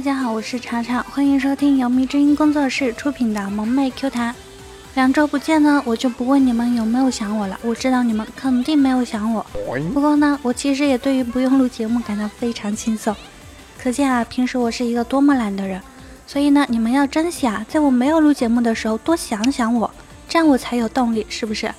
[0.00, 4.34] 大家好，我是茶茶，欢迎收听由迷之音工作室出品的萌妹 Q 弹。
[4.94, 9.44] 两周不见呢，我就不问你们有没有想我了，我知道你们肯定没有想我。
[9.92, 13.14] 不过呢，我其实也对于不用录节目感到非常轻松，
[13.78, 15.78] 可见啊，平时我是一个多么懒的人。
[16.26, 19.90] 所以呢，你们要珍惜啊，在我没有录节目的时候多想想我，
[20.26, 21.70] 这样我才有动力，是不是？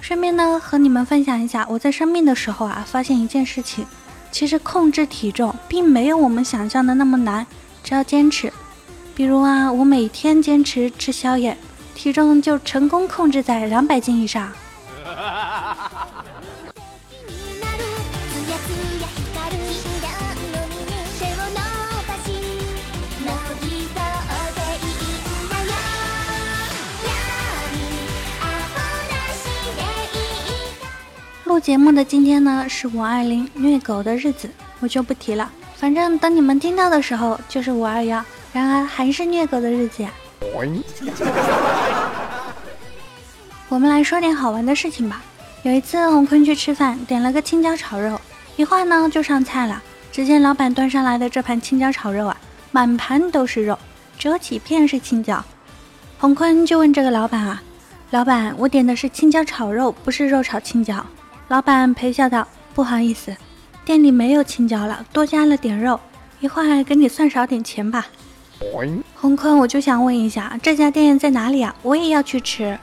[0.00, 3.84] 顺便呢，和你们分享一下，我在生病的时候啊，发现一件事情。
[4.30, 7.46] 其实控制体重并没有我们想象的那么难，
[7.82, 8.52] 只要坚持。
[9.14, 11.56] 比如啊，我每天坚持吃宵夜，
[11.94, 14.52] 体重就成功控制在两百斤以上。
[31.60, 34.48] 节目的今天呢，是五二零虐狗的日子，
[34.80, 35.50] 我就不提了。
[35.74, 40.10] 反正等你们听到的时候，就是五二幺，然而还是虐狗的日子呀。
[43.68, 45.22] 我们来说点好玩的事情吧。
[45.62, 48.20] 有一次，洪坤去吃饭，点了个青椒炒肉，
[48.56, 49.82] 一会儿呢就上菜了。
[50.12, 52.36] 只见老板端上来的这盘青椒炒肉啊，
[52.70, 53.78] 满盘都是肉，
[54.18, 55.44] 只有几片是青椒。
[56.18, 57.62] 洪坤就问这个老板啊
[58.10, 61.04] ：“老板，我点的是青椒炒肉，不是肉炒青椒。”
[61.48, 63.34] 老板陪笑道：“不好意思，
[63.82, 65.98] 店里没有青椒了，多加了点肉，
[66.40, 68.06] 一会儿给你算少点钱吧。”
[69.14, 71.74] 红坤，我就想问一下，这家店在哪里啊？
[71.82, 72.78] 我也要去吃。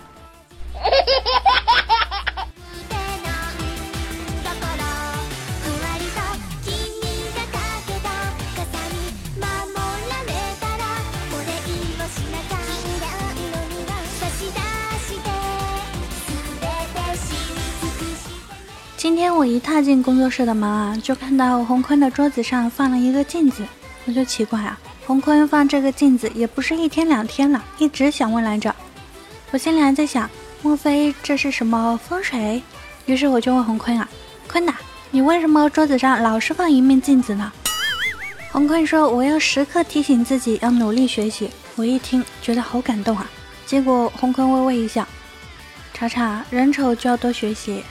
[19.25, 23.63] 天我一踏进工作室的门啊，就看到洪坤的桌子上放了一个镜子，
[24.05, 28.75] 我就奇怪啊，洪坤放这个镜子也不是一天两天了，一直想问来着。
[29.49, 30.29] 我心里还在想，
[30.61, 32.61] 莫非这是什么风水？
[33.07, 34.07] 于是我就问洪坤啊，
[34.47, 34.75] 坤呐，
[35.09, 37.51] 你为什么桌子上老是放一面镜子呢？
[38.51, 41.49] 洪坤说，我要时刻提醒自己要努力学习。
[41.77, 43.27] 我一听觉得好感动啊。
[43.65, 45.03] 结果洪坤微微一笑，
[45.95, 47.83] 查查，人丑就要多学习。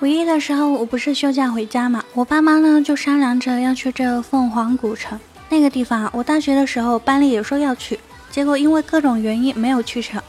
[0.00, 5.18] 五一的时候，我不是休假回家嘛，我爸妈呢就商量着要去这凤凰古城
[5.48, 6.08] 那个地方。
[6.14, 7.98] 我大学的时候班里也说要去。
[8.38, 10.22] 结果因为各种原因没有去成，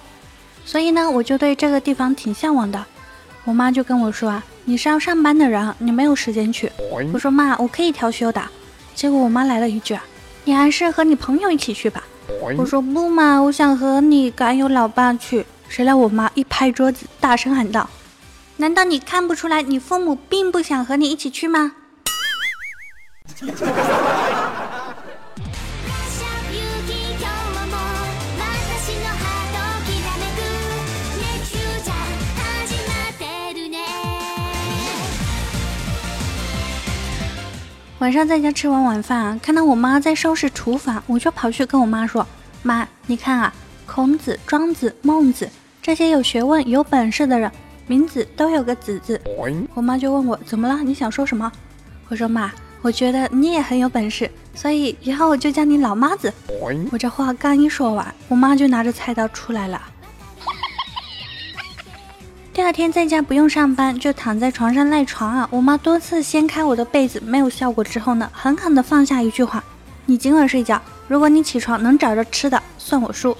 [0.66, 2.84] 所以呢，我就对这个地方挺向往的。
[3.44, 6.72] 我妈就跟我说啊，你是要上班的人，你没有时间去。
[7.14, 8.42] 我说妈，我可以调休的。
[8.96, 10.03] 结果我妈来了一句啊，
[10.44, 12.03] 你还是和你朋友一起去吧。
[12.58, 15.46] 我说不嘛，我想和你敢有老爸去。
[15.68, 17.88] 谁料我妈一拍桌子，大声喊道
[18.58, 21.74] ：“难道你看不出来，你父母并不想和你一起去吗？”
[38.00, 42.26] 晚上在家吃完晚饭，看到我妈在收拾厨房，我就跑去跟我妈说
[42.64, 43.54] ：“妈，你看啊，
[43.86, 45.50] 孔子、庄子、孟子
[45.82, 47.52] 这些有学问、有本事的人，
[47.88, 49.20] 名字都有个子字。”
[49.76, 50.82] 我妈就问我：“怎么了？
[50.82, 51.52] 你想说什么？”
[52.08, 52.50] 我说：“妈，
[52.82, 56.34] 我觉得你也很有本事，所以以后我就叫你老妈子。”
[56.94, 59.81] 我这话刚一说完，我妈就拿着菜刀出来了。
[62.52, 65.48] 第二天在家不用上班，就躺在床上赖床啊！
[65.52, 69.64] 我妈多次掀开我的被子，没有效果之后呢，狠狠地放下一句话
[70.06, 73.36] ：“你今晚睡觉，如果你起床能找着吃的，算我输。”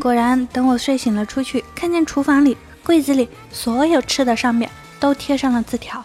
[0.00, 6.02] 果然，等我睡醒了出去，看见厨房里、柜子里所有吃的上面都贴上了字条：“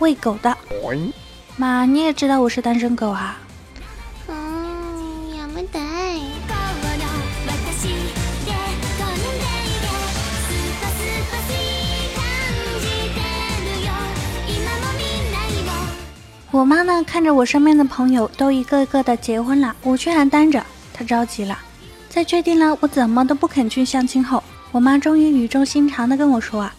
[0.00, 0.56] 喂狗的。”
[1.56, 3.38] 妈，你也知道我是单身狗啊。
[16.50, 20.64] 我妈呢，看着我身边的朋友都一个个的结婚了，我却还单着，
[20.94, 21.58] 她着急了。
[22.08, 24.42] 在确定了我怎么都不肯去相亲后，
[24.72, 26.74] 我妈终于语重心长的跟我说啊：“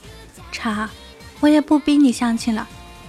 [0.51, 0.89] 茶，
[1.39, 2.67] 我也不逼你相亲了，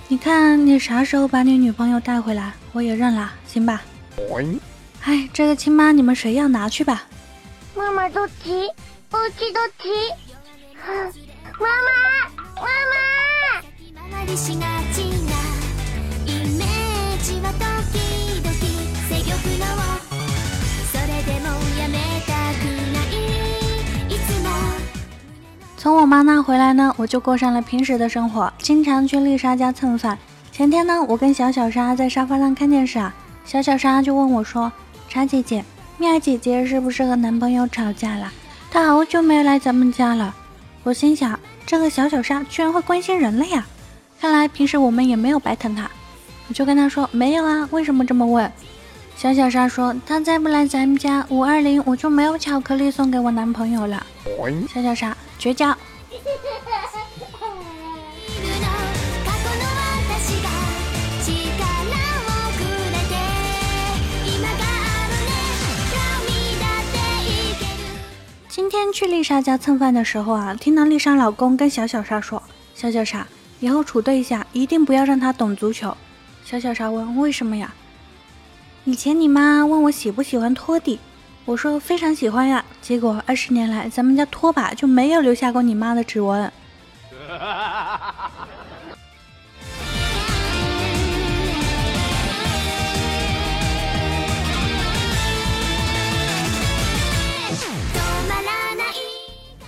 [0.08, 3.82] 你看你啥时候把你女朋友带回来，我也认了，行吧？”
[5.02, 7.04] 哎，这个亲妈你们谁要拿去吧？
[7.74, 8.68] 妈妈都急，
[9.10, 9.88] 我急都急。
[11.58, 11.90] 妈妈，
[12.56, 13.00] 妈妈。
[25.76, 30.18] 从我妈那回来呢，我就过上了平时的生活，经常去丽莎家蹭饭。
[30.52, 33.14] 前天呢，我跟小小莎在沙发上看电视啊，
[33.46, 34.70] 小小莎就问我说
[35.08, 35.64] ：“莎姐姐，
[35.96, 38.30] 蜜儿姐姐是不是和男朋友吵架了？
[38.70, 40.34] 她好久没来咱们家了。”
[40.84, 43.66] 我心想，这个小小莎居然会关心人了呀！
[44.20, 45.90] 看来平时我们也没有白疼她。
[46.50, 48.52] 我就跟他说：“没有啊，为什么这么问？”
[49.16, 54.04] 小小莎说：“他再不来咱们家，五二零我就没有巧克力送给我男朋友了。”
[54.74, 55.16] 小小莎。
[55.38, 55.74] 绝交。
[68.48, 72.42] 今天去丽莎家蹭饭的时候啊，听到丽莎老公跟小小莎说
[72.74, 73.24] ：“小小莎，
[73.60, 75.96] 以后处对象一定不要让他懂足球。”
[76.50, 77.72] 小小莎问：“为什么呀？”
[78.82, 80.98] 以前你妈问我喜不喜欢拖地。
[81.44, 86.42] 我说非常喜欢呀，结果二十年来咱们家拖把就没有留下过你妈的指纹。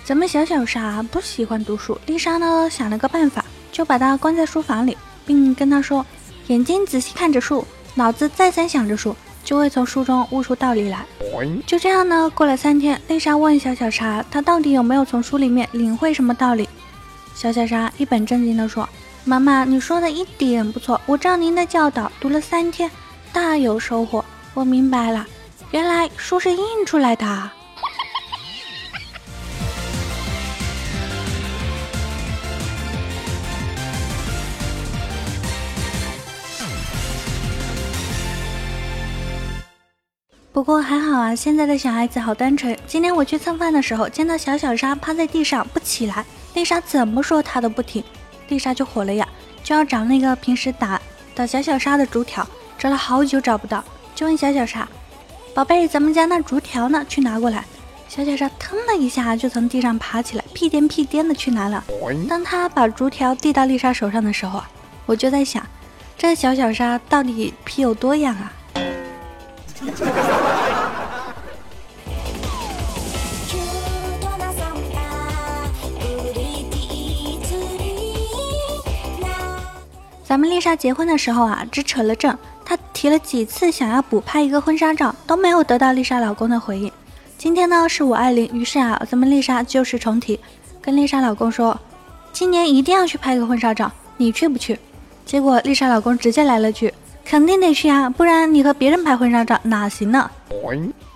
[0.05, 6.05] 咱们小小莎不喜欢读书，丽莎呢想了个办法，就把她关在书房里，并跟她说：
[6.53, 9.17] 眼睛仔细看着树，脑子再三想着树。
[9.43, 11.05] 就会从书中悟出道理来。
[11.67, 16.69] 就这样呢，过了三天，丽莎问小小莎，她到底有没有从书里面领会什么道理？
[17.35, 18.89] 小小莎一本正经地说
[19.25, 22.89] ：“妈妈，你说的一点不错，我照您的教导读了三天，
[23.33, 24.25] 大有收获。
[24.55, 25.27] 我明白了，
[25.73, 27.51] 原来书是印出来的。”
[40.62, 42.79] 不过还好啊，现在的小孩子好单纯。
[42.87, 46.25] 今天我去蹭饭的时候，见到小小莎趴在地上不起来，
[46.55, 48.00] 丽莎怎么说她都不听，
[48.47, 49.29] 丽莎就火了呀，
[49.64, 51.03] 就要找那个平时打
[51.35, 52.47] 打小小莎的竹条，
[52.79, 53.82] 找了好久找不到，
[54.14, 54.88] 就问小小莎
[55.53, 57.05] ：“宝贝，咱们家那竹条呢？
[57.08, 57.65] 去拿过来。”
[58.08, 61.82] 小小莎腾的一下就从地上爬起来，屁颠屁颠的去拿了。
[62.29, 64.70] 当他把竹条递到丽莎手上的时候啊，
[65.06, 65.67] 我就在想，
[66.17, 68.53] 这小小莎到底皮有多痒啊？
[80.32, 82.34] 咱们丽莎结婚的时候啊，只扯了证。
[82.64, 86.90] 她提了几次想要补拍一个婚纱照，都没有得到丽莎老公的回应。
[87.37, 90.40] 今天呢是五二零，于是啊，咱们丽莎旧事重提，
[90.81, 91.79] 跟丽莎老公说，
[92.32, 94.79] 今年一定要去拍个婚纱照，你去不去？
[95.26, 96.94] 结果丽莎老公直接来了句。
[97.26, 100.31] 肯定得去啊，不然你和别人拍婚纱照哪行呢？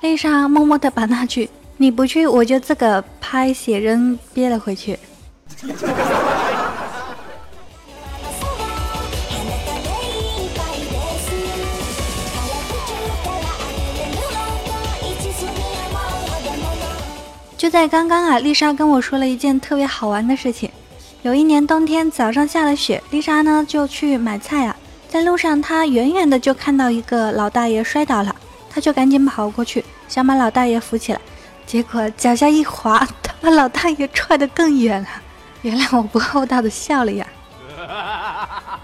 [0.02, 1.48] 丽莎默默地把那句
[1.78, 4.98] “你不去，我就自个拍写真”憋了回去。
[17.66, 20.70] 就在刚刚啊，丽莎跟我说了一件特别好玩的事情。
[21.22, 24.76] 有一年冬天早上下了雪，丽莎呢就去买菜啊。
[25.08, 28.32] 在路上，她远远的就看到一个老大爷摔倒了，
[28.70, 31.20] 她就赶紧跑过去，想把老大爷扶起来，
[31.66, 35.08] 结果脚下一滑，他把老大爷踹得更远了。
[35.62, 37.26] 原谅我不厚道的笑了呀。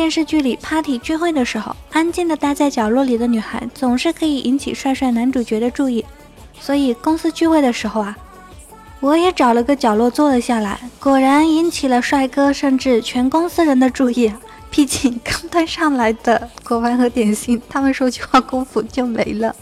[0.00, 6.02] 电视剧里 party 聚会的时候，安静的待在角落里的女孩总是可以引起帅帅男主角的注意，
[6.58, 8.16] 所以公司聚会的时候啊，
[9.00, 14.32] 我也找了个角落坐了下来，果然引起了帅哥甚至全公司人的注意。
[14.70, 19.54] 毕竟刚端上来的果盘和点心，他们说句话功夫就没了。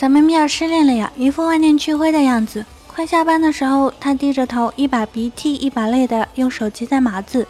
[0.00, 2.64] 咱们米尔失恋了呀，一副万念俱灰的样子。
[2.86, 7.46] 快下班的时候，他低着头，一把鼻涕一把泪的用手机在码字。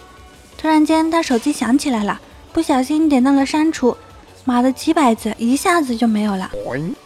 [0.59, 2.21] 突然间，他手机响起来了，
[2.53, 3.97] 不小心点到了删除，
[4.45, 6.51] 码的几百字一下子就没有了。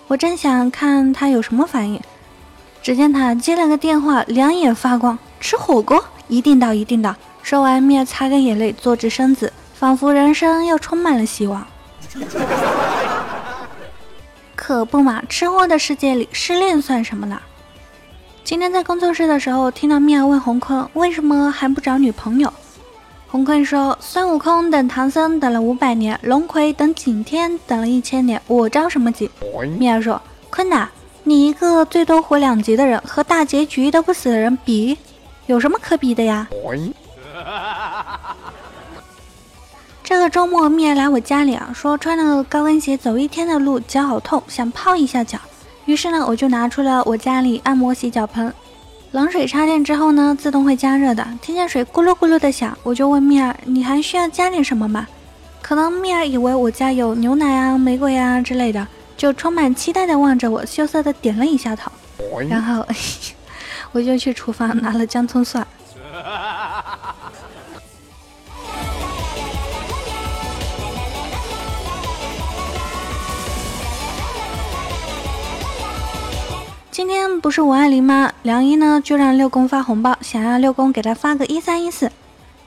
[0.09, 2.01] 我正想看他有什么反应，
[2.83, 11.67] 只见他接了个电话，两眼发光：“吃火锅，一定到，一定到。”说完，米尔擦干眼泪，坐直身子，仿佛人生又充满了希望。
[14.66, 17.38] 可不嘛，吃货的世界里，失恋算什么呢？
[18.44, 22.50] 今天在工作室的时候，听到米娅问洪坤为什么还不找女朋友。
[23.28, 29.30] 洪坤说：“孙悟空等唐僧等了五百年，龙葵等景天等了一千年，我着什么急？”
[29.78, 30.18] 米娅说
[30.49, 30.88] ：“坤呐，
[31.25, 34.97] 你一个最多活两集的人，和大结局都不死的人比，
[35.44, 36.49] 有什么可比的呀？”
[40.14, 45.37] 这个周末，蜜儿来我家里啊，说穿了高跟鞋走一天的路，脚好痛，想泡一下脚。
[45.87, 48.54] 于是呢，我就拿出了我家里按摩洗脚盆。
[49.11, 51.26] 冷水插电之后呢，自动会加热的。
[51.42, 55.04] 听见水咕噜咕噜的响，我就问蜜儿：“你还需要加点什么吗？”
[55.61, 61.90] 可能蜜儿以为我家有牛奶啊、玫瑰啊之类的，就充满期待的望着我，羞涩的点了一下头。
[62.49, 62.87] 然后
[63.90, 65.66] 我就去厨房拿了姜葱蒜。
[76.95, 78.31] 今天不是五二零吗？
[78.43, 82.09] 梁一呢就让六公发红包，想让六公给他发个一三一四。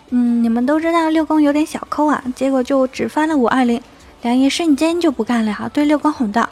[0.10, 3.82] 嗯，你们都知道六公有点小抠啊，结果就只发了五二零。
[4.24, 6.50] 梁一瞬间就不干了，对六公吼道：“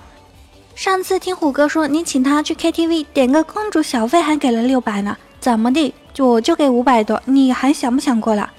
[0.73, 5.93] 上次听虎哥说你请他去 KTV 点个公主小费还给了六百呢，怎么的？
[6.13, 8.49] 就我就给五百多，你还想不想过了？”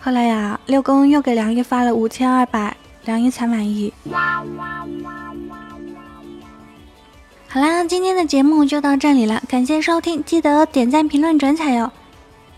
[0.00, 2.76] 后来呀，六公又给梁一发了五千二百，
[3.06, 3.92] 梁一才满意。
[7.48, 11.90] 好啦，今天的节目就到这里了，感谢收听，记得点赞、评论、转采哟。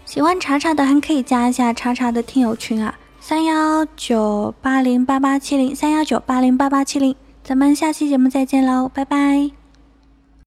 [0.05, 7.15] 喜欢查查的还可以加一下查查的听友群啊，三幺九八零八八七零，三幺九八零八八七零。
[7.45, 9.58] 咱们下期节目再见喽，拜拜。